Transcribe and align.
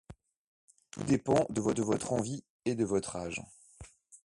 Tout 0.89 1.03
dépend 1.03 1.45
de 1.51 1.61
votre 1.61 2.11
envie 2.11 2.43
et 2.65 2.73
de 2.73 2.83
votre 2.85 3.17
âge. 3.17 3.43